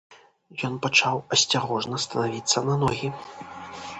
[0.67, 3.13] Ён пачаў асцярожна станавіцца на ногі.